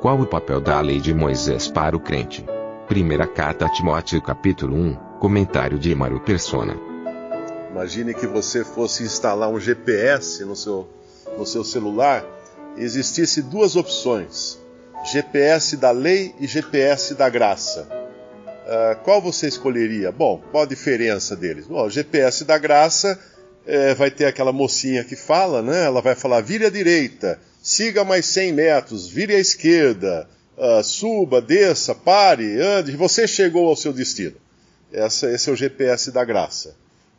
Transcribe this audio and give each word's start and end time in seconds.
Qual 0.00 0.20
o 0.20 0.26
papel 0.26 0.60
da 0.60 0.80
lei 0.80 1.00
de 1.00 1.12
Moisés 1.12 1.66
para 1.66 1.96
o 1.96 1.98
crente? 1.98 2.46
Primeira 2.86 3.26
carta 3.26 3.66
a 3.66 3.68
Timóteo 3.68 4.22
capítulo 4.22 4.76
1, 4.76 4.94
comentário 5.18 5.76
de 5.76 5.90
Emaro 5.90 6.20
Persona. 6.20 6.78
Imagine 7.72 8.14
que 8.14 8.24
você 8.24 8.64
fosse 8.64 9.02
instalar 9.02 9.50
um 9.50 9.58
GPS 9.58 10.44
no 10.44 10.54
seu, 10.54 10.88
no 11.36 11.44
seu 11.44 11.64
celular 11.64 12.24
e 12.76 12.84
existisse 12.84 13.42
duas 13.42 13.74
opções: 13.74 14.56
GPS 15.04 15.76
da 15.76 15.90
lei 15.90 16.32
e 16.38 16.46
GPS 16.46 17.16
da 17.16 17.28
graça. 17.28 17.88
Uh, 17.90 19.02
qual 19.02 19.20
você 19.20 19.48
escolheria? 19.48 20.12
Bom, 20.12 20.40
qual 20.52 20.62
a 20.62 20.66
diferença 20.66 21.34
deles? 21.34 21.66
Bom, 21.66 21.84
o 21.84 21.90
GPS 21.90 22.44
da 22.44 22.56
graça 22.56 23.18
é, 23.66 23.94
vai 23.94 24.12
ter 24.12 24.26
aquela 24.26 24.52
mocinha 24.52 25.02
que 25.02 25.16
fala, 25.16 25.60
né? 25.60 25.86
Ela 25.86 26.00
vai 26.00 26.14
falar, 26.14 26.40
vire 26.40 26.64
à 26.66 26.70
direita, 26.70 27.40
siga 27.62 28.04
mais 28.04 28.26
100 28.26 28.52
metros, 28.52 29.08
vire 29.08 29.34
à 29.34 29.38
esquerda, 29.38 30.28
uh, 30.56 30.82
suba, 30.82 31.40
desça, 31.40 31.94
pare, 31.94 32.60
ande, 32.60 32.96
você 32.96 33.26
chegou 33.26 33.68
ao 33.68 33.76
seu 33.76 33.92
destino. 33.92 34.36
Essa, 34.92 35.30
esse 35.30 35.48
é 35.50 35.52
o 35.52 35.56
GPS 35.56 36.10
da 36.10 36.24
graça. 36.24 36.74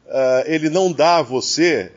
Uh, 0.06 0.44
ele 0.46 0.70
não 0.70 0.92
dá 0.92 1.18
a 1.18 1.22
você 1.22 1.92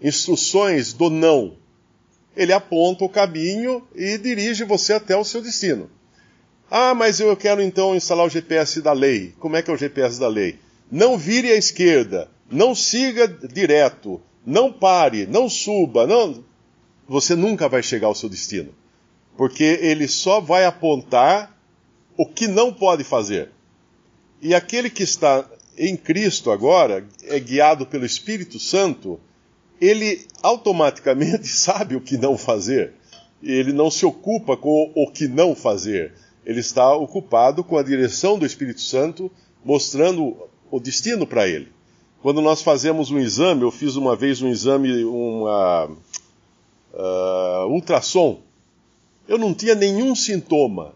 instruções 0.00 0.92
do 0.92 1.10
não. 1.10 1.56
Ele 2.36 2.52
aponta 2.52 3.04
o 3.04 3.08
caminho 3.08 3.86
e 3.94 4.18
dirige 4.18 4.64
você 4.64 4.92
até 4.92 5.16
o 5.16 5.24
seu 5.24 5.40
destino. 5.40 5.90
Ah, 6.70 6.94
mas 6.94 7.20
eu 7.20 7.36
quero 7.36 7.62
então 7.62 7.94
instalar 7.94 8.26
o 8.26 8.30
GPS 8.30 8.82
da 8.82 8.92
lei. 8.92 9.32
Como 9.38 9.56
é 9.56 9.62
que 9.62 9.70
é 9.70 9.74
o 9.74 9.76
GPS 9.76 10.18
da 10.18 10.28
lei? 10.28 10.58
Não 10.90 11.16
vire 11.16 11.50
à 11.50 11.56
esquerda, 11.56 12.28
não 12.50 12.74
siga 12.74 13.26
direto, 13.26 14.20
não 14.44 14.72
pare, 14.72 15.26
não 15.26 15.48
suba, 15.48 16.06
não. 16.06 16.44
Você 17.08 17.34
nunca 17.34 17.68
vai 17.68 17.82
chegar 17.82 18.08
ao 18.08 18.14
seu 18.14 18.28
destino. 18.28 18.74
Porque 19.36 19.64
ele 19.64 20.06
só 20.08 20.40
vai 20.40 20.64
apontar 20.64 21.56
o 22.16 22.26
que 22.26 22.46
não 22.46 22.72
pode 22.72 23.04
fazer. 23.04 23.50
E 24.40 24.54
aquele 24.54 24.88
que 24.88 25.02
está 25.02 25.44
em 25.76 25.96
Cristo 25.96 26.50
agora, 26.50 27.06
é 27.24 27.40
guiado 27.40 27.84
pelo 27.84 28.06
Espírito 28.06 28.60
Santo, 28.60 29.18
ele 29.80 30.26
automaticamente 30.42 31.48
sabe 31.54 31.96
o 31.96 32.00
que 32.00 32.16
não 32.16 32.38
fazer. 32.38 32.92
Ele 33.42 33.72
não 33.72 33.90
se 33.90 34.06
ocupa 34.06 34.56
com 34.56 34.92
o 34.94 35.10
que 35.10 35.26
não 35.26 35.54
fazer 35.54 36.12
ele 36.44 36.60
está 36.60 36.94
ocupado 36.94 37.64
com 37.64 37.78
a 37.78 37.82
direção 37.82 38.38
do 38.38 38.44
Espírito 38.44 38.80
Santo, 38.80 39.30
mostrando 39.64 40.36
o 40.70 40.78
destino 40.78 41.26
para 41.26 41.48
ele. 41.48 41.72
Quando 42.24 42.40
nós 42.40 42.62
fazemos 42.62 43.10
um 43.10 43.18
exame, 43.18 43.64
eu 43.64 43.70
fiz 43.70 43.96
uma 43.96 44.16
vez 44.16 44.40
um 44.40 44.48
exame, 44.48 45.04
uma 45.04 45.90
uh, 46.94 47.66
ultrassom, 47.68 48.40
eu 49.28 49.36
não 49.36 49.52
tinha 49.52 49.74
nenhum 49.74 50.14
sintoma. 50.14 50.94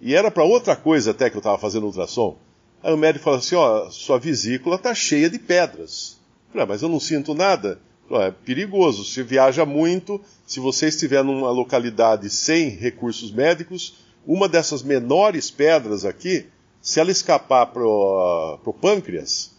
E 0.00 0.12
era 0.12 0.32
para 0.32 0.42
outra 0.42 0.74
coisa 0.74 1.12
até 1.12 1.30
que 1.30 1.36
eu 1.36 1.38
estava 1.38 1.56
fazendo 1.56 1.86
ultrassom. 1.86 2.36
Aí 2.82 2.92
o 2.92 2.96
médico 2.96 3.22
falou 3.24 3.38
assim: 3.38 3.54
ó, 3.54 3.88
sua 3.90 4.18
vesícula 4.18 4.74
está 4.74 4.92
cheia 4.92 5.30
de 5.30 5.38
pedras. 5.38 6.18
Eu 6.48 6.50
falei, 6.50 6.64
ah, 6.64 6.66
mas 6.66 6.82
eu 6.82 6.88
não 6.88 6.98
sinto 6.98 7.32
nada. 7.32 7.78
Falei, 8.08 8.26
é 8.26 8.32
perigoso. 8.32 9.04
Se 9.04 9.22
viaja 9.22 9.64
muito, 9.64 10.20
se 10.44 10.58
você 10.58 10.88
estiver 10.88 11.22
numa 11.22 11.52
localidade 11.52 12.28
sem 12.28 12.70
recursos 12.70 13.30
médicos, 13.30 13.98
uma 14.26 14.48
dessas 14.48 14.82
menores 14.82 15.48
pedras 15.48 16.04
aqui, 16.04 16.46
se 16.82 16.98
ela 16.98 17.12
escapar 17.12 17.66
para 17.66 17.84
o 17.84 18.76
pâncreas, 18.80 19.54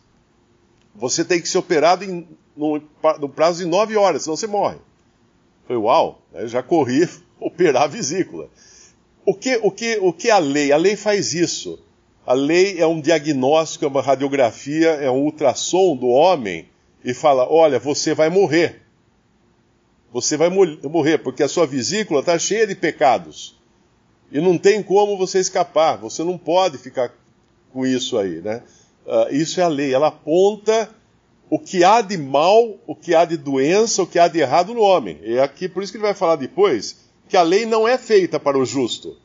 você 0.95 1.25
tem 1.25 1.41
que 1.41 1.49
ser 1.49 1.57
operado 1.57 2.03
em, 2.03 2.27
no, 2.55 2.81
no, 3.19 3.29
prazo 3.29 3.63
de 3.63 3.69
nove 3.69 3.97
horas, 3.97 4.23
senão 4.23 4.37
você 4.37 4.47
morre. 4.47 4.77
Foi 5.67 5.75
uau, 5.75 6.21
eu 6.33 6.47
já 6.47 6.63
corri 6.63 7.07
operar 7.39 7.83
a 7.83 7.87
vesícula. 7.87 8.49
O 9.25 9.33
que, 9.33 9.59
o, 9.61 9.71
que, 9.71 9.97
o 10.01 10.13
que 10.13 10.29
é 10.29 10.31
a 10.31 10.37
lei? 10.37 10.71
A 10.71 10.77
lei 10.77 10.95
faz 10.95 11.33
isso. 11.33 11.79
A 12.25 12.33
lei 12.33 12.79
é 12.79 12.87
um 12.87 13.01
diagnóstico, 13.01 13.85
é 13.85 13.87
uma 13.87 14.01
radiografia, 14.01 14.89
é 14.91 15.09
um 15.11 15.23
ultrassom 15.23 15.95
do 15.95 16.07
homem 16.07 16.67
e 17.03 17.13
fala: 17.13 17.47
olha, 17.51 17.77
você 17.77 18.13
vai 18.13 18.29
morrer. 18.29 18.81
Você 20.11 20.37
vai 20.37 20.49
morrer, 20.49 21.17
porque 21.17 21.43
a 21.43 21.47
sua 21.47 21.67
vesícula 21.67 22.21
está 22.21 22.39
cheia 22.39 22.65
de 22.65 22.73
pecados. 22.73 23.59
E 24.31 24.39
não 24.39 24.57
tem 24.57 24.81
como 24.81 25.17
você 25.17 25.39
escapar, 25.39 25.97
você 25.97 26.23
não 26.23 26.37
pode 26.37 26.77
ficar 26.77 27.13
com 27.71 27.85
isso 27.85 28.17
aí, 28.17 28.41
né? 28.41 28.63
Uh, 29.05 29.33
isso 29.33 29.59
é 29.59 29.63
a 29.63 29.67
lei, 29.67 29.93
ela 29.93 30.07
aponta 30.07 30.89
o 31.49 31.59
que 31.59 31.83
há 31.83 32.01
de 32.01 32.17
mal, 32.17 32.77
o 32.87 32.95
que 32.95 33.13
há 33.13 33.23
de 33.23 33.37
doença, 33.37 34.01
o 34.01 34.07
que 34.07 34.17
há 34.17 34.27
de 34.27 34.39
errado 34.39 34.73
no 34.73 34.81
homem. 34.81 35.19
E 35.21 35.35
é 35.35 35.43
aqui, 35.43 35.69
por 35.69 35.83
isso 35.83 35.91
que 35.91 35.97
ele 35.97 36.05
vai 36.05 36.13
falar 36.13 36.37
depois, 36.37 37.05
que 37.29 37.37
a 37.37 37.41
lei 37.43 37.65
não 37.65 37.87
é 37.87 37.97
feita 37.97 38.39
para 38.39 38.57
o 38.57 38.65
justo. 38.65 39.15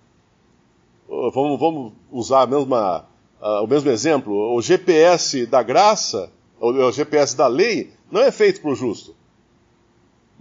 Uh, 1.09 1.31
vamos, 1.31 1.59
vamos, 1.59 1.93
usar 2.11 2.47
mesma, 2.47 3.07
uh, 3.41 3.65
o 3.65 3.67
mesmo 3.67 3.91
exemplo. 3.91 4.55
O 4.55 4.61
GPS 4.61 5.47
da 5.47 5.63
graça, 5.63 6.31
o 6.61 6.93
GPS 6.93 7.35
da 7.37 7.47
lei, 7.47 7.91
não 8.11 8.21
é 8.21 8.31
feito 8.31 8.61
para 8.61 8.71
o 8.71 8.75
justo 8.75 9.20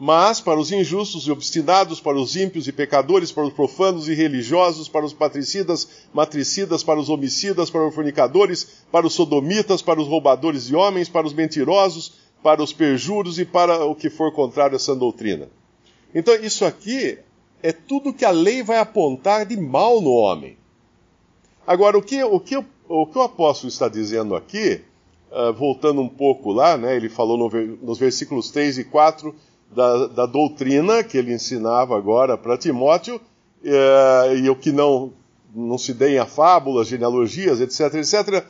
mas 0.01 0.39
para 0.39 0.57
os 0.57 0.71
injustos 0.71 1.27
e 1.27 1.31
obstinados, 1.31 1.99
para 1.99 2.17
os 2.17 2.33
ímpios 2.37 2.69
e 2.69 2.71
pecadores, 2.71 3.33
para 3.33 3.43
os 3.43 3.51
profanos 3.51 4.07
e 4.07 4.13
religiosos, 4.13 4.87
para 4.87 5.03
os 5.03 5.11
patricidas, 5.11 5.89
matricidas, 6.13 6.81
para 6.81 6.97
os 6.97 7.09
homicidas, 7.09 7.69
para 7.69 7.85
os 7.85 7.93
fornicadores, 7.93 8.85
para 8.89 9.05
os 9.05 9.11
sodomitas, 9.11 9.81
para 9.81 9.99
os 9.99 10.07
roubadores 10.07 10.67
de 10.67 10.73
homens, 10.73 11.09
para 11.09 11.27
os 11.27 11.33
mentirosos, 11.33 12.13
para 12.41 12.63
os 12.63 12.71
perjuros 12.71 13.39
e 13.39 13.43
para 13.43 13.83
o 13.83 13.93
que 13.93 14.09
for 14.09 14.31
contrário 14.31 14.75
a 14.75 14.77
essa 14.77 14.95
doutrina. 14.95 15.49
Então, 16.15 16.33
isso 16.35 16.63
aqui 16.63 17.17
é 17.61 17.73
tudo 17.73 18.13
que 18.13 18.23
a 18.23 18.31
lei 18.31 18.63
vai 18.63 18.77
apontar 18.77 19.45
de 19.45 19.57
mal 19.57 19.99
no 19.99 20.11
homem. 20.11 20.55
Agora, 21.67 21.97
o 21.97 22.01
que 22.01 22.23
o, 22.23 22.39
que, 22.39 22.55
o, 22.87 23.05
que 23.05 23.17
o 23.17 23.21
apóstolo 23.21 23.67
está 23.67 23.89
dizendo 23.89 24.33
aqui, 24.33 24.79
uh, 25.29 25.51
voltando 25.51 25.99
um 25.99 26.07
pouco 26.07 26.53
lá, 26.53 26.77
né, 26.77 26.95
ele 26.95 27.09
falou 27.09 27.37
no, 27.37 27.49
nos 27.81 27.99
versículos 27.99 28.49
3 28.49 28.77
e 28.77 28.83
4 28.85 29.35
da, 29.73 30.07
da 30.07 30.25
doutrina 30.25 31.03
que 31.03 31.17
ele 31.17 31.33
ensinava 31.33 31.97
agora 31.97 32.37
para 32.37 32.57
Timóteo, 32.57 33.19
é, 33.63 34.35
e 34.37 34.49
o 34.49 34.55
que 34.55 34.71
não, 34.71 35.13
não 35.53 35.77
se 35.77 35.93
deem 35.93 36.17
a 36.17 36.25
fábulas, 36.25 36.87
genealogias, 36.87 37.61
etc, 37.61 37.95
etc. 37.95 38.45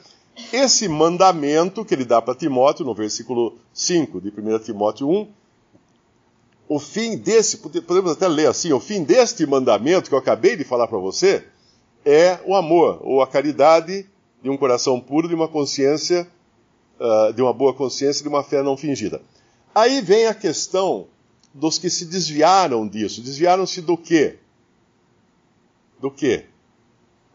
Esse 0.54 0.88
mandamento 0.88 1.84
que 1.84 1.94
ele 1.94 2.06
dá 2.06 2.22
para 2.22 2.36
Timóteo, 2.36 2.86
no 2.86 2.94
versículo 2.94 3.58
5 3.74 4.22
de 4.22 4.30
1 4.30 4.60
Timóteo 4.60 5.10
1, 5.10 5.28
o 6.70 6.80
fim 6.80 7.18
desse, 7.18 7.58
podemos 7.58 8.12
até 8.12 8.28
ler 8.28 8.48
assim, 8.48 8.72
o 8.72 8.80
fim 8.80 9.04
deste 9.04 9.46
mandamento 9.46 10.08
que 10.08 10.16
eu 10.16 10.20
acabei 10.20 10.56
de 10.56 10.64
falar 10.64 10.88
para 10.88 11.00
você, 11.00 11.44
é 12.06 12.40
o 12.46 12.56
amor, 12.56 13.00
ou 13.02 13.22
a 13.22 13.28
caridade 13.28 14.06
de 14.42 14.50
um 14.50 14.56
coração 14.56 15.00
puro, 15.02 15.28
de 15.28 15.36
uma 15.36 15.48
consciência, 15.48 16.28
uh, 17.00 17.34
de 17.34 17.42
uma 17.42 17.52
boa 17.52 17.74
consciência, 17.74 18.24
de 18.24 18.30
uma 18.30 18.44
fé 18.44 18.62
não 18.62 18.78
fingida. 18.78 19.22
Aí 19.74 20.02
vem 20.02 20.26
a 20.26 20.34
questão 20.34 21.08
dos 21.54 21.78
que 21.78 21.90
se 21.90 22.06
desviaram 22.06 22.88
disso. 22.88 23.22
Desviaram-se 23.22 23.82
do 23.82 23.98
quê? 23.98 24.38
Do 26.00 26.10
quê? 26.10 26.46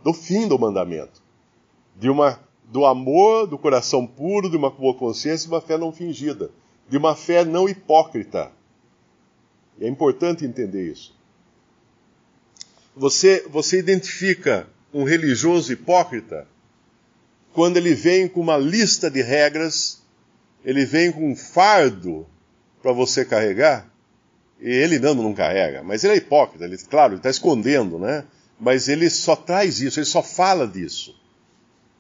Do 0.03 0.13
fim 0.13 0.49
do 0.49 0.59
mandamento. 0.59 1.23
De 1.97 2.11
uma, 2.11 2.41
do 2.65 2.85
amor, 2.85 3.47
do 3.47 3.59
coração 3.59 4.07
puro, 4.07 4.51
de 4.51 4.57
uma 4.57 4.71
boa 4.71 4.95
consciência, 4.95 5.49
de 5.49 5.55
uma 5.55 5.61
fé 5.61 5.79
não 5.79 5.93
fingida. 5.93 6.51
De 6.89 6.97
uma 6.97 7.15
fé 7.15 7.45
não 7.45 7.69
hipócrita. 7.69 8.53
E 9.79 9.85
é 9.85 9.89
importante 9.89 10.45
entender 10.45 10.91
isso. 10.91 11.15
Você, 12.97 13.45
você 13.49 13.79
identifica 13.79 14.69
um 14.93 15.03
religioso 15.03 15.73
hipócrita 15.73 16.47
quando 17.53 17.77
ele 17.77 17.95
vem 17.95 18.29
com 18.29 18.41
uma 18.41 18.57
lista 18.57 19.11
de 19.11 19.23
regras 19.23 20.04
ele 20.65 20.85
vem 20.85 21.13
com 21.13 21.31
um 21.31 21.37
fardo 21.37 22.27
para 22.83 22.93
você 22.93 23.25
carregar, 23.25 23.91
e 24.61 24.69
ele 24.69 24.99
não, 24.99 25.15
não 25.15 25.35
carrega, 25.35 25.83
mas 25.83 26.05
ele 26.05 26.15
é 26.15 26.17
hipócrita, 26.17 26.65
ele, 26.65 26.79
claro, 26.79 27.13
ele 27.13 27.19
está 27.19 27.31
escondendo, 27.31 27.99
né? 27.99 28.25
Mas 28.59 28.89
ele 28.89 29.11
só 29.11 29.37
traz 29.37 29.81
isso, 29.81 29.99
ele 29.99 30.07
só 30.07 30.23
fala 30.23 30.67
disso, 30.67 31.15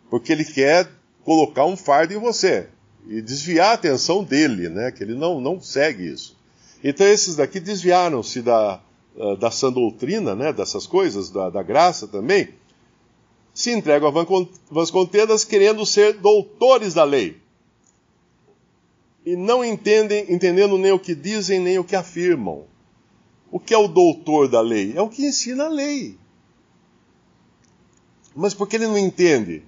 porque 0.08 0.32
ele 0.32 0.44
quer 0.44 0.88
colocar 1.24 1.64
um 1.64 1.76
fardo 1.76 2.14
em 2.14 2.18
você 2.18 2.68
e 3.06 3.20
desviar 3.20 3.70
a 3.70 3.74
atenção 3.74 4.24
dele, 4.24 4.68
né? 4.68 4.90
Que 4.90 5.02
ele 5.02 5.14
não, 5.14 5.40
não 5.40 5.60
segue 5.60 6.06
isso. 6.06 6.38
Então 6.82 7.06
esses 7.06 7.36
daqui 7.36 7.60
desviaram-se 7.60 8.40
da, 8.40 8.80
uh, 9.16 9.36
da 9.36 9.50
sã 9.50 9.70
doutrina, 9.72 10.34
né, 10.34 10.52
dessas 10.52 10.86
coisas, 10.86 11.30
da, 11.30 11.50
da 11.50 11.62
graça 11.62 12.06
também, 12.06 12.50
se 13.52 13.70
entregam 13.70 14.08
a 14.08 14.24
vãs 14.70 14.90
contendas 14.90 15.44
querendo 15.44 15.84
ser 15.86 16.14
doutores 16.14 16.94
da 16.94 17.04
lei. 17.04 17.43
E 19.24 19.36
não 19.36 19.64
entendem, 19.64 20.26
entendendo 20.32 20.76
nem 20.76 20.92
o 20.92 20.98
que 20.98 21.14
dizem, 21.14 21.58
nem 21.58 21.78
o 21.78 21.84
que 21.84 21.96
afirmam. 21.96 22.64
O 23.50 23.58
que 23.58 23.72
é 23.72 23.78
o 23.78 23.88
doutor 23.88 24.48
da 24.48 24.60
lei? 24.60 24.92
É 24.94 25.00
o 25.00 25.08
que 25.08 25.24
ensina 25.24 25.64
a 25.64 25.68
lei. 25.68 26.18
Mas 28.34 28.52
por 28.52 28.68
que 28.68 28.76
ele 28.76 28.86
não 28.86 28.98
entende? 28.98 29.62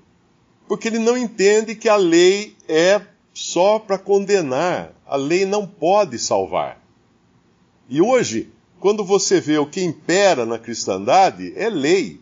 Porque 0.69 0.89
ele 0.89 0.99
não 0.99 1.17
entende 1.17 1.75
que 1.75 1.89
a 1.89 1.97
lei 1.97 2.57
é 2.69 3.01
só 3.33 3.79
para 3.79 3.97
condenar. 3.97 4.93
A 5.07 5.17
lei 5.17 5.47
não 5.47 5.67
pode 5.67 6.19
salvar. 6.19 6.83
E 7.89 8.03
hoje, 8.03 8.51
quando 8.81 9.05
você 9.05 9.41
vê 9.41 9.59
o 9.59 9.67
que 9.67 9.83
impera 9.83 10.45
na 10.45 10.59
cristandade, 10.59 11.53
é 11.57 11.69
lei. 11.69 12.21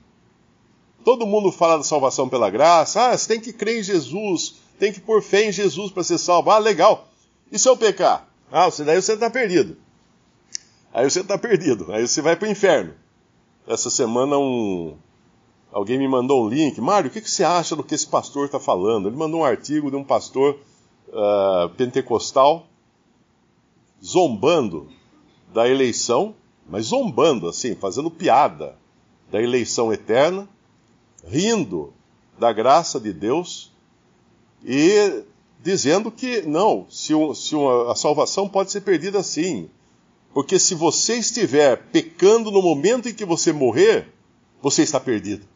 Todo 1.02 1.26
mundo 1.26 1.50
fala 1.50 1.78
da 1.78 1.84
salvação 1.84 2.28
pela 2.28 2.50
graça. 2.50 3.08
Ah, 3.08 3.16
você 3.16 3.28
tem 3.28 3.40
que 3.40 3.52
crer 3.52 3.80
em 3.80 3.82
Jesus, 3.82 4.56
tem 4.78 4.92
que 4.92 5.00
pôr 5.00 5.22
fé 5.22 5.48
em 5.48 5.52
Jesus 5.52 5.90
para 5.90 6.04
ser 6.04 6.18
salvo. 6.18 6.50
Ah, 6.50 6.58
legal. 6.58 7.08
E 7.54 7.58
se 7.58 7.68
eu 7.68 7.76
pecar? 7.76 8.28
Ah, 8.50 8.68
daí 8.84 9.00
você 9.00 9.12
está 9.12 9.30
perdido. 9.30 9.76
Aí 10.92 11.08
você 11.08 11.20
está 11.20 11.38
perdido. 11.38 11.92
Aí 11.92 12.04
você 12.04 12.20
vai 12.20 12.34
para 12.34 12.48
o 12.48 12.50
inferno. 12.50 12.94
Essa 13.64 13.90
semana 13.90 14.36
um, 14.36 14.96
alguém 15.70 15.96
me 15.96 16.08
mandou 16.08 16.44
um 16.44 16.48
link. 16.48 16.80
Mário, 16.80 17.08
o 17.08 17.12
que, 17.12 17.20
que 17.20 17.30
você 17.30 17.44
acha 17.44 17.76
do 17.76 17.84
que 17.84 17.94
esse 17.94 18.08
pastor 18.08 18.46
está 18.46 18.58
falando? 18.58 19.06
Ele 19.06 19.14
mandou 19.14 19.42
um 19.42 19.44
artigo 19.44 19.88
de 19.88 19.94
um 19.94 20.02
pastor 20.02 20.58
uh, 21.10 21.68
pentecostal 21.76 22.66
zombando 24.04 24.88
da 25.52 25.68
eleição, 25.68 26.34
mas 26.68 26.86
zombando 26.86 27.48
assim, 27.48 27.76
fazendo 27.76 28.10
piada 28.10 28.76
da 29.30 29.40
eleição 29.40 29.92
eterna, 29.92 30.48
rindo 31.24 31.94
da 32.36 32.52
graça 32.52 32.98
de 32.98 33.12
Deus 33.12 33.70
e 34.64 35.22
dizendo 35.64 36.10
que 36.10 36.42
não, 36.42 36.86
se, 36.90 37.14
se 37.34 37.56
uma, 37.56 37.90
a 37.90 37.96
salvação 37.96 38.46
pode 38.46 38.70
ser 38.70 38.82
perdida 38.82 39.18
assim. 39.18 39.70
Porque 40.34 40.58
se 40.58 40.74
você 40.74 41.16
estiver 41.16 41.88
pecando 41.90 42.50
no 42.50 42.60
momento 42.60 43.08
em 43.08 43.14
que 43.14 43.24
você 43.24 43.50
morrer, 43.50 44.12
você 44.60 44.82
está 44.82 45.00
perdido. 45.00 45.46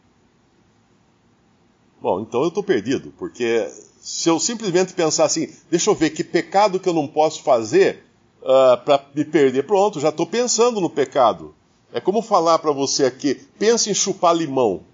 Bom, 2.00 2.20
então 2.20 2.40
eu 2.40 2.48
estou 2.48 2.62
perdido, 2.62 3.12
porque 3.18 3.70
se 4.00 4.30
eu 4.30 4.40
simplesmente 4.40 4.94
pensar 4.94 5.24
assim, 5.26 5.52
deixa 5.70 5.90
eu 5.90 5.94
ver 5.94 6.10
que 6.10 6.24
pecado 6.24 6.80
que 6.80 6.88
eu 6.88 6.94
não 6.94 7.06
posso 7.06 7.42
fazer 7.42 8.04
uh, 8.40 8.50
ah, 8.50 8.76
para 8.78 9.04
me 9.14 9.26
perder. 9.26 9.64
Pronto, 9.64 10.00
já 10.00 10.08
estou 10.08 10.24
pensando 10.24 10.80
no 10.80 10.88
pecado. 10.88 11.54
É 11.92 12.00
como 12.00 12.22
falar 12.22 12.60
para 12.60 12.72
você 12.72 13.04
aqui, 13.04 13.34
pense 13.58 13.90
em 13.90 13.94
chupar 13.94 14.34
limão. 14.34 14.84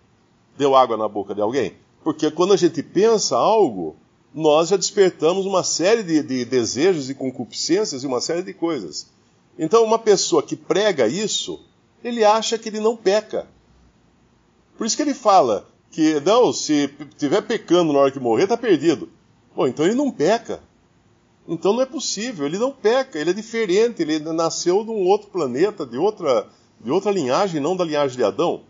Deu 0.59 0.75
água 0.75 0.97
na 0.97 1.07
boca 1.07 1.35
de 1.35 1.41
alguém? 1.41 1.75
Porque 2.03 2.31
quando 2.33 2.53
a 2.53 2.57
gente 2.57 2.83
pensa 2.83 3.37
algo, 3.37 3.97
nós 4.35 4.71
já 4.71 4.77
despertamos 4.77 5.47
uma 5.47 5.63
série 5.63 6.03
de, 6.03 6.21
de 6.21 6.45
desejos 6.45 7.09
e 7.09 7.15
concupiscências 7.15 8.03
e 8.03 8.07
uma 8.07 8.21
série 8.21 8.43
de 8.43 8.53
coisas. 8.53 9.07
Então, 9.57 9.85
uma 9.85 9.99
pessoa 9.99 10.43
que 10.43 10.57
prega 10.57 11.07
isso, 11.07 11.61
ele 12.03 12.25
acha 12.25 12.59
que 12.59 12.69
ele 12.69 12.81
não 12.81 12.97
peca. 12.97 13.47
Por 14.77 14.85
isso 14.85 14.97
que 14.97 15.03
ele 15.03 15.15
fala 15.15 15.69
que, 15.93 16.19
não, 16.21 16.53
se 16.53 16.91
estiver 17.11 17.43
pecando 17.43 17.93
na 17.93 18.01
hora 18.01 18.11
que 18.11 18.19
morrer, 18.19 18.43
está 18.43 18.57
perdido. 18.57 19.09
Bom, 19.55 19.69
então 19.69 19.87
ele 19.87 19.95
não 19.95 20.11
peca. 20.11 20.61
Então 21.47 21.73
não 21.73 21.83
é 21.83 21.87
possível, 21.87 22.45
ele 22.45 22.59
não 22.59 22.73
peca, 22.73 23.19
ele 23.19 23.31
é 23.31 23.35
diferente, 23.35 24.03
ele 24.03 24.19
nasceu 24.19 24.83
de 24.83 24.91
um 24.91 25.07
outro 25.07 25.29
planeta, 25.29 25.87
de 25.87 25.97
outra, 25.97 26.49
de 26.81 26.91
outra 26.91 27.13
linhagem, 27.13 27.61
não 27.61 27.77
da 27.77 27.85
linhagem 27.85 28.17
de 28.17 28.25
Adão. 28.25 28.63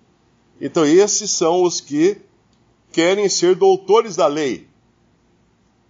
Então 0.61 0.85
esses 0.85 1.31
são 1.31 1.63
os 1.63 1.81
que 1.81 2.19
querem 2.93 3.29
ser 3.29 3.55
doutores 3.55 4.17
da 4.17 4.27
lei, 4.27 4.69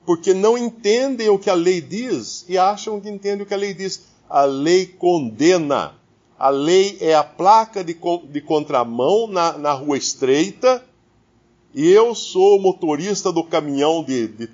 porque 0.05 0.35
não 0.35 0.57
entendem 0.57 1.29
o 1.29 1.39
que 1.39 1.49
a 1.49 1.55
lei 1.55 1.81
diz 1.81 2.45
e 2.49 2.59
acham 2.59 3.01
que 3.01 3.09
entendem 3.09 3.43
o 3.43 3.47
que 3.47 3.55
a 3.55 3.59
lei 3.59 3.73
diz. 3.73 4.03
A 4.29 4.45
lei 4.45 4.87
condena. 4.87 5.95
A 6.39 6.49
lei 6.49 6.99
é 7.01 7.15
a 7.15 7.25
placa 7.25 7.83
de, 7.83 7.97
de 8.29 8.41
contramão 8.41 9.27
na, 9.27 9.57
na 9.57 9.73
rua 9.73 9.97
estreita 9.97 10.85
e 11.75 11.91
eu 11.91 12.15
sou 12.15 12.57
o 12.57 12.61
motorista 12.61 13.33
do 13.33 13.43
caminhão 13.43 14.05
de, 14.05 14.29
de 14.29 14.49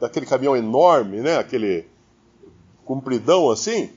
daquele 0.00 0.26
caminhão 0.26 0.56
enorme, 0.56 1.20
né? 1.20 1.36
Aquele 1.36 1.86
compridão 2.84 3.50
assim. 3.50 3.90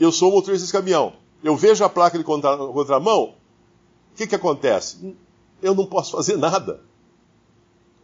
Eu 0.00 0.10
sou 0.10 0.30
o 0.30 0.34
motorista 0.34 0.64
desse 0.64 0.72
caminhão. 0.72 1.12
Eu 1.42 1.56
vejo 1.56 1.84
a 1.84 1.88
placa 1.88 2.16
de 2.16 2.24
contra, 2.24 2.56
contramão. 2.56 3.34
O 4.12 4.16
que, 4.16 4.26
que 4.26 4.34
acontece? 4.34 5.16
Eu 5.60 5.74
não 5.74 5.86
posso 5.86 6.12
fazer 6.12 6.36
nada. 6.36 6.80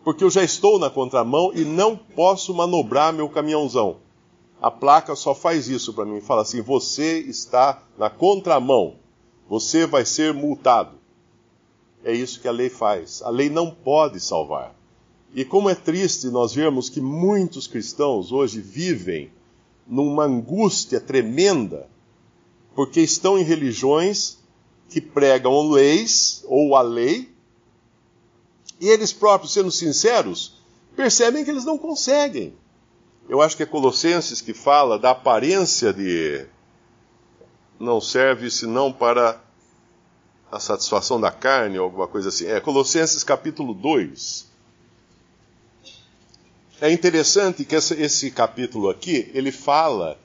Porque 0.09 0.25
eu 0.25 0.31
já 0.31 0.43
estou 0.43 0.79
na 0.79 0.89
contramão 0.89 1.53
e 1.55 1.67
não 1.67 1.95
posso 1.95 2.55
manobrar 2.55 3.13
meu 3.13 3.29
caminhãozão. 3.29 3.99
A 4.59 4.71
placa 4.71 5.15
só 5.15 5.35
faz 5.35 5.69
isso 5.69 5.93
para 5.93 6.07
mim. 6.07 6.23
Fala 6.23 6.41
assim: 6.41 6.63
você 6.63 7.19
está 7.19 7.83
na 7.99 8.09
contramão. 8.09 8.95
Você 9.51 9.85
vai 9.85 10.07
ser 10.07 10.33
multado. 10.33 10.97
É 12.03 12.11
isso 12.11 12.41
que 12.41 12.49
a 12.49 12.51
lei 12.51 12.71
faz. 12.71 13.21
A 13.21 13.29
lei 13.29 13.51
não 13.51 13.71
pode 13.71 14.19
salvar. 14.19 14.75
E 15.35 15.45
como 15.45 15.69
é 15.69 15.75
triste 15.75 16.29
nós 16.29 16.55
vermos 16.55 16.89
que 16.89 17.03
muitos 17.03 17.67
cristãos 17.67 18.33
hoje 18.33 18.63
vivem 18.63 19.31
numa 19.87 20.25
angústia 20.25 21.03
tremenda, 21.03 21.87
porque 22.75 23.03
estão 23.03 23.39
em 23.39 23.43
religiões 23.43 24.39
que 24.89 25.03
pregam 25.03 25.69
leis 25.69 26.43
ou 26.49 26.75
a 26.77 26.81
lei, 26.81 27.29
e 28.81 28.89
eles 28.89 29.13
próprios, 29.13 29.53
sendo 29.53 29.71
sinceros, 29.71 30.55
percebem 30.97 31.45
que 31.45 31.51
eles 31.51 31.65
não 31.65 31.79
conseguem. 31.79 32.55
Eu 33.29 33.43
acho 33.43 33.57
que 33.57 33.63
é 33.63 33.67
Colossenses 33.67 34.41
que 34.41 34.55
fala 34.55 34.99
da 34.99 35.11
aparência 35.11 35.93
de 35.93 36.47
não 37.79 38.01
serve 38.01 38.51
senão 38.51 38.93
para 38.93 39.41
a 40.51 40.59
satisfação 40.59 41.21
da 41.21 41.31
carne 41.31 41.79
ou 41.79 41.85
alguma 41.85 42.09
coisa 42.09 42.31
assim. 42.31 42.47
É 42.47 42.59
Colossenses 42.61 43.23
capítulo 43.23 43.75
2. 43.75 44.49
É 46.81 46.91
interessante 46.91 47.65
que 47.65 47.75
esse, 47.75 47.95
esse 48.01 48.31
capítulo 48.31 48.89
aqui, 48.89 49.31
ele 49.35 49.51
fala, 49.51 50.19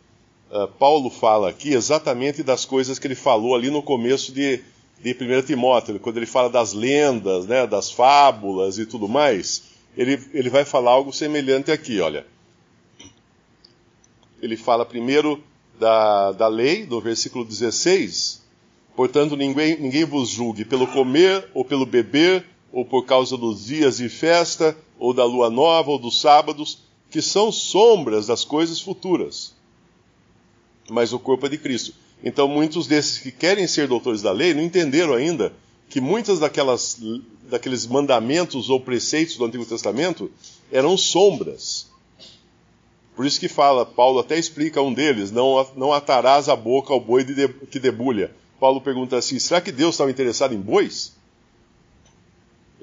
uh, 0.52 0.68
Paulo 0.68 1.10
fala 1.10 1.50
aqui 1.50 1.74
exatamente 1.74 2.44
das 2.44 2.64
coisas 2.64 3.00
que 3.00 3.08
ele 3.08 3.16
falou 3.16 3.56
ali 3.56 3.70
no 3.70 3.82
começo 3.82 4.32
de, 4.32 4.64
de 5.04 5.12
1 5.12 5.42
Timóteo, 5.42 6.00
quando 6.00 6.16
ele 6.16 6.26
fala 6.26 6.50
das 6.50 6.72
lendas, 6.72 7.46
né, 7.46 7.68
das 7.68 7.92
fábulas 7.92 8.78
e 8.80 8.86
tudo 8.86 9.10
mais, 9.10 9.64
ele, 9.98 10.18
ele 10.34 10.50
vai 10.50 10.64
falar 10.64 10.92
algo 10.92 11.12
semelhante 11.12 11.72
aqui, 11.72 12.00
olha. 12.00 12.26
Ele 14.42 14.56
fala 14.56 14.86
primeiro 14.86 15.44
da, 15.78 16.32
da 16.32 16.48
lei, 16.48 16.86
do 16.86 17.02
versículo 17.02 17.44
16, 17.44 18.42
portanto 18.96 19.36
ninguém, 19.36 19.78
ninguém 19.78 20.06
vos 20.06 20.30
julgue 20.30 20.64
pelo 20.64 20.88
comer 20.88 21.50
ou 21.54 21.66
pelo 21.66 21.86
beber, 21.86 22.46
ou 22.72 22.86
por 22.86 23.06
causa 23.06 23.38
dos 23.38 23.66
dias 23.66 23.98
de 23.98 24.08
festa, 24.08 24.76
ou 24.98 25.14
da 25.14 25.26
lua 25.26 25.50
nova, 25.50 25.92
ou 25.92 26.00
dos 26.00 26.20
sábados, 26.22 26.80
que 27.12 27.22
são 27.22 27.52
sombras 27.52 28.28
das 28.28 28.46
coisas 28.46 28.80
futuras. 28.80 29.54
Mas 30.90 31.12
o 31.12 31.20
corpo 31.20 31.46
é 31.46 31.50
de 31.50 31.58
Cristo. 31.58 31.94
Então, 32.24 32.48
muitos 32.48 32.88
desses 32.88 33.18
que 33.18 33.32
querem 33.32 33.68
ser 33.68 33.88
doutores 33.88 34.22
da 34.22 34.32
lei 34.32 34.54
não 34.54 34.62
entenderam 34.64 35.14
ainda 35.14 35.52
que 35.90 36.00
muitas 36.00 36.40
daquelas, 36.40 36.98
daqueles 37.50 37.86
mandamentos 37.86 38.70
ou 38.70 38.80
preceitos 38.80 39.38
do 39.38 39.46
Antigo 39.46 39.66
Testamento 39.66 40.32
eram 40.72 40.98
sombras. 40.98 41.88
Por 43.16 43.26
isso 43.26 43.40
que 43.40 43.50
fala, 43.50 43.86
Paulo 43.86 44.20
até 44.20 44.40
explica 44.40 44.82
um 44.82 44.94
deles: 44.94 45.32
não, 45.32 45.68
não 45.76 45.94
atarás 45.94 46.50
a 46.50 46.56
boca 46.56 46.94
ao 46.94 47.00
boi 47.00 47.24
de, 47.24 47.48
que 47.48 47.80
debulha. 47.80 48.32
Paulo 48.60 48.82
pergunta 48.82 49.18
assim: 49.18 49.38
será 49.38 49.60
que 49.60 49.72
Deus 49.72 49.96
estava 49.96 50.10
interessado 50.10 50.54
em 50.54 50.60
bois? 50.60 51.14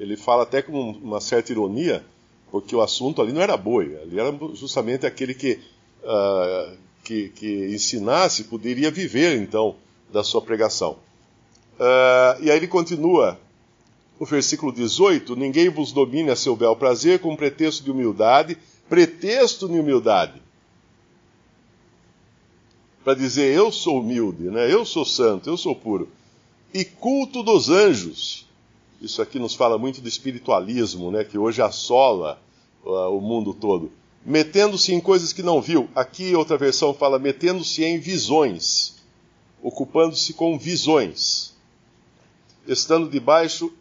ele 0.01 0.17
fala 0.17 0.45
até 0.45 0.63
com 0.63 0.73
uma 0.73 1.21
certa 1.21 1.53
ironia, 1.53 2.03
porque 2.51 2.75
o 2.75 2.81
assunto 2.81 3.21
ali 3.21 3.33
não 3.33 3.43
era 3.43 3.55
boi, 3.57 3.99
ali 4.01 4.19
era 4.19 4.35
justamente 4.55 5.05
aquele 5.05 5.35
que, 5.35 5.61
uh, 6.03 6.77
que, 7.05 7.29
que, 7.31 7.75
ensinasse 7.75 8.45
poderia 8.45 8.91
viver 8.91 9.41
então 9.41 9.77
da 10.13 10.23
sua 10.23 10.41
pregação. 10.43 10.99
Uh, 11.79 12.43
e 12.43 12.51
aí 12.51 12.57
ele 12.57 12.69
continua, 12.69 13.39
no 14.19 14.27
versículo 14.27 14.73
18: 14.73 15.35
Ninguém 15.37 15.69
vos 15.69 15.93
domine 15.93 16.31
a 16.31 16.37
seu 16.37 16.55
bel 16.55 16.77
prazer 16.77 17.21
com 17.21 17.35
pretexto 17.37 17.85
de 17.85 17.91
humildade, 17.91 18.59
pretexto 18.89 19.69
de 19.69 19.79
humildade. 19.79 20.41
Para 23.03 23.15
dizer 23.15 23.55
eu 23.55 23.73
sou 23.73 24.01
humilde, 24.01 24.45
né? 24.45 24.73
eu 24.73 24.85
sou 24.85 25.05
santo, 25.05 25.49
eu 25.49 25.57
sou 25.57 25.75
puro. 25.75 26.09
E 26.73 26.85
culto 26.85 27.43
dos 27.43 27.71
anjos 27.71 28.47
isso 29.01 29.23
aqui 29.23 29.39
nos 29.39 29.55
fala 29.55 29.79
muito 29.79 30.01
do 30.01 30.09
espiritualismo, 30.09 31.11
né, 31.11 31.25
que 31.25 31.39
hoje 31.39 31.63
assola 31.63 32.41
uh, 32.85 33.17
o 33.17 33.21
mundo 33.21 33.55
todo. 33.55 33.91
Metendo-se 34.25 34.93
em 34.93 35.01
coisas 35.01 35.33
que 35.33 35.43
não 35.43 35.61
viu. 35.61 35.89
Aqui 35.95 36.35
outra 36.35 36.57
versão 36.57 36.93
fala 36.93 37.19
metendo-se 37.19 37.85
em 37.85 37.99
visões, 37.99 38.97
ocupando-se 39.63 40.35
com 40.35 40.59
visões, 40.59 41.55
estando 42.67 43.09
debaixo 43.09 43.73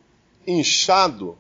inchado 0.47 1.37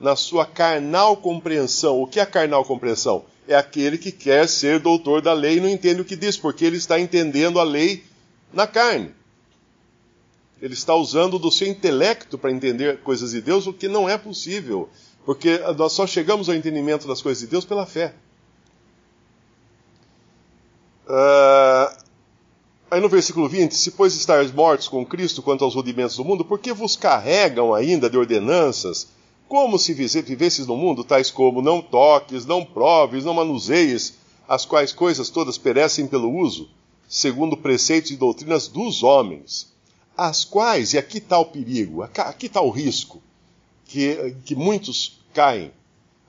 na 0.00 0.16
sua 0.16 0.46
carnal 0.46 1.16
compreensão. 1.16 2.00
O 2.00 2.06
que 2.06 2.20
é 2.20 2.26
carnal 2.26 2.64
compreensão? 2.64 3.24
É 3.46 3.54
aquele 3.54 3.96
que 3.96 4.12
quer 4.12 4.48
ser 4.48 4.78
doutor 4.78 5.22
da 5.22 5.32
lei 5.32 5.56
e 5.56 5.60
não 5.60 5.68
entende 5.68 6.00
o 6.00 6.04
que 6.04 6.16
diz, 6.16 6.36
porque 6.36 6.64
ele 6.64 6.76
está 6.76 7.00
entendendo 7.00 7.58
a 7.58 7.62
lei 7.62 8.04
na 8.52 8.66
carne. 8.66 9.14
Ele 10.60 10.74
está 10.74 10.94
usando 10.94 11.38
do 11.38 11.50
seu 11.50 11.68
intelecto 11.68 12.36
para 12.36 12.50
entender 12.50 12.98
coisas 13.00 13.30
de 13.30 13.40
Deus, 13.40 13.66
o 13.66 13.72
que 13.72 13.88
não 13.88 14.08
é 14.08 14.18
possível, 14.18 14.88
porque 15.24 15.58
nós 15.76 15.92
só 15.92 16.06
chegamos 16.06 16.48
ao 16.48 16.54
entendimento 16.54 17.06
das 17.06 17.22
coisas 17.22 17.40
de 17.40 17.46
Deus 17.46 17.64
pela 17.64 17.86
fé. 17.86 18.14
Uh, 21.08 21.96
aí 22.90 23.00
no 23.00 23.08
versículo 23.08 23.48
20: 23.48 23.74
Se, 23.74 23.92
pois, 23.92 24.14
estáis 24.14 24.52
mortos 24.52 24.88
com 24.88 25.06
Cristo 25.06 25.42
quanto 25.42 25.64
aos 25.64 25.74
rudimentos 25.74 26.16
do 26.16 26.24
mundo, 26.24 26.44
por 26.44 26.58
que 26.58 26.70
vos 26.70 26.96
carregam 26.96 27.72
ainda 27.72 28.10
de 28.10 28.18
ordenanças, 28.18 29.08
como 29.48 29.78
se 29.78 29.94
vivesses 29.94 30.66
no 30.66 30.76
mundo, 30.76 31.02
tais 31.02 31.30
como 31.30 31.62
não 31.62 31.80
toques, 31.80 32.44
não 32.44 32.62
proves, 32.62 33.24
não 33.24 33.32
manuseies, 33.32 34.18
as 34.46 34.66
quais 34.66 34.92
coisas 34.92 35.30
todas 35.30 35.56
perecem 35.56 36.06
pelo 36.06 36.30
uso, 36.30 36.68
segundo 37.08 37.56
preceitos 37.56 38.10
e 38.10 38.16
doutrinas 38.16 38.68
dos 38.68 39.02
homens, 39.02 39.72
as 40.14 40.44
quais, 40.44 40.92
e 40.92 40.98
aqui 40.98 41.18
está 41.18 41.38
o 41.38 41.46
perigo, 41.46 42.02
aqui 42.02 42.46
está 42.46 42.60
o 42.60 42.70
risco, 42.70 43.22
que, 43.86 44.36
que 44.44 44.54
muitos 44.54 45.18
caem, 45.32 45.72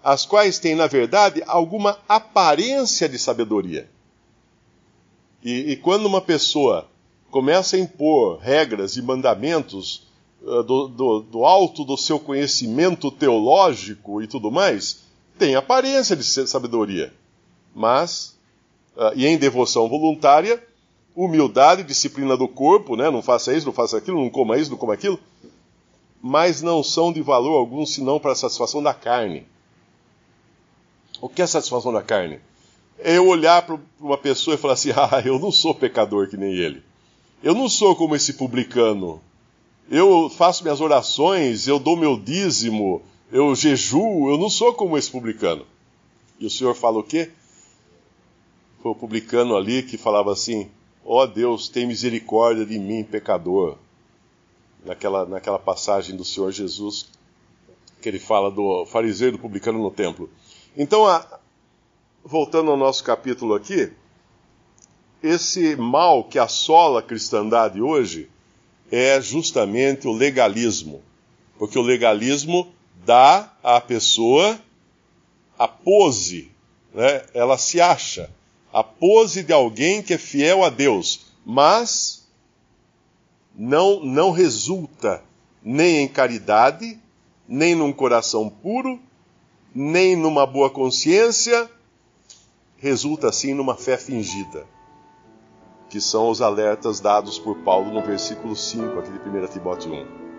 as 0.02 0.26
quais 0.26 0.58
têm, 0.58 0.76
na 0.76 0.88
verdade, 0.88 1.44
alguma 1.46 2.00
aparência 2.08 3.10
de 3.10 3.20
sabedoria 3.20 3.90
e, 5.44 5.72
e 5.72 5.76
quando 5.78 6.06
uma 6.06 6.22
pessoa 6.22 6.88
começa 7.32 7.76
a 7.76 7.80
impor 7.80 8.40
regras 8.40 8.98
e 8.98 9.02
mandamentos 9.02 10.08
uh, 10.42 10.64
do, 10.64 10.88
do, 10.88 11.20
do, 11.22 11.46
alto 11.46 11.84
do 11.84 11.96
seu 11.96 12.20
conhecimento 12.20 13.12
teológico 13.12 14.22
e 14.22 14.28
tudo 14.28 14.52
mais, 14.52 15.04
tem 15.38 15.56
aparência 15.56 16.16
de 16.16 16.24
sabedoria. 16.24 17.14
Mas, 17.74 18.38
uh, 18.98 19.14
e 19.16 19.26
em 19.26 19.38
devoção 19.38 19.88
voluntária, 19.88 20.62
humildade, 21.16 21.84
disciplina 21.84 22.36
do 22.36 22.48
corpo, 22.48 22.96
né? 22.96 23.10
não 23.10 23.22
faça 23.22 23.54
isso, 23.54 23.66
não 23.66 23.74
faça 23.74 23.98
aquilo, 23.98 24.22
não 24.22 24.30
coma 24.30 24.58
isso, 24.58 24.72
não 24.72 24.78
coma 24.78 24.94
aquilo, 24.94 25.20
mas 26.22 26.62
não 26.62 26.84
são 26.84 27.14
de 27.14 27.22
valor 27.22 27.58
algum 27.58 27.86
senão 27.86 28.20
para 28.20 28.34
a 28.34 28.36
satisfação 28.36 28.84
da 28.84 28.94
carne. 28.94 29.46
O 31.22 31.30
que 31.30 31.42
é 31.42 31.48
satisfação 31.48 31.92
da 31.94 32.02
carne? 32.02 32.40
É 33.00 33.18
eu 33.18 33.28
olhar 33.28 33.66
para 33.66 33.80
uma 34.00 34.18
pessoa 34.18 34.56
e 34.56 34.58
falar 34.58 34.74
assim: 34.74 34.92
ah, 34.96 35.22
eu 35.26 35.40
não 35.40 35.52
sou 35.52 35.74
pecador 35.74 36.30
que 36.30 36.38
nem 36.38 36.54
ele. 36.54 36.84
Eu 37.42 37.54
não 37.54 37.70
sou 37.70 37.96
como 37.96 38.16
esse 38.16 38.34
publicano. 38.34 39.22
Eu 39.90 40.30
faço 40.30 40.64
minhas 40.64 40.82
orações, 40.82 41.68
eu 41.68 41.80
dou 41.80 41.98
meu 41.98 42.18
dízimo, 42.20 43.02
eu 43.32 43.56
jejuo, 43.56 44.30
eu 44.30 44.38
não 44.38 44.50
sou 44.50 44.74
como 44.74 44.98
esse 44.98 45.10
publicano. 45.10 45.66
E 46.40 46.46
o 46.46 46.50
Senhor 46.50 46.76
fala 46.76 47.00
o 47.00 47.04
quê? 47.04 47.32
Foi 48.84 48.92
o 48.92 48.96
publicano 48.96 49.58
ali 49.58 49.84
que 49.84 49.98
falava 49.98 50.32
assim: 50.32 50.70
ó 51.06 51.24
oh 51.24 51.28
Deus, 51.28 51.70
tem 51.70 51.88
misericórdia 51.88 52.66
de 52.66 52.78
mim, 52.78 53.04
pecador. 53.04 53.78
Naquela, 54.86 55.26
naquela 55.26 55.60
passagem 55.60 56.16
do 56.16 56.24
Senhor 56.24 56.52
Jesus, 56.52 57.08
que 58.02 58.08
ele 58.08 58.20
fala 58.20 58.50
do 58.50 58.86
fariseu 58.86 59.30
e 59.30 59.32
do 59.32 59.40
publicano 59.40 59.78
no 59.80 59.92
templo. 59.92 60.30
Então, 60.78 61.06
a, 61.06 61.40
voltando 62.24 62.72
ao 62.72 62.78
nosso 62.78 63.04
capítulo 63.04 63.54
aqui, 63.54 63.92
esse 65.22 65.76
mal 65.76 66.24
que 66.24 66.40
assola 66.40 67.00
a 67.00 67.04
cristandade 67.04 67.82
hoje 67.82 68.30
é 68.92 69.22
justamente 69.22 70.08
o 70.08 70.12
legalismo. 70.12 71.02
Porque 71.58 71.78
o 71.78 71.84
legalismo 71.84 72.72
dá 73.06 73.52
à 73.62 73.82
pessoa 73.82 74.60
a 75.58 75.68
pose, 75.68 76.50
né? 76.94 77.24
ela 77.34 77.58
se 77.58 77.82
acha, 77.82 78.30
a 78.72 78.82
pose 78.82 79.44
de 79.44 79.52
alguém 79.52 80.02
que 80.02 80.14
é 80.14 80.18
fiel 80.18 80.64
a 80.64 80.70
Deus, 80.70 81.26
mas 81.46 82.28
não, 83.54 84.00
não 84.00 84.32
resulta 84.32 85.22
nem 85.62 86.04
em 86.04 86.08
caridade, 86.08 86.98
nem 87.48 87.76
num 87.76 87.92
coração 87.92 88.50
puro, 88.50 89.00
nem 89.76 90.16
numa 90.16 90.46
boa 90.46 90.70
consciência, 90.70 91.70
resulta 92.80 93.28
assim 93.28 93.54
numa 93.54 93.76
fé 93.76 93.98
fingida, 93.98 94.66
que 95.90 96.00
são 96.00 96.30
os 96.30 96.42
alertas 96.42 97.00
dados 97.00 97.38
por 97.38 97.58
Paulo 97.58 97.92
no 97.92 98.02
versículo 98.02 98.56
5 98.56 99.00
aqui 99.00 99.12
de 99.12 99.20
1 99.20 99.48
Timóteo 99.48 99.94
1. 99.94 100.30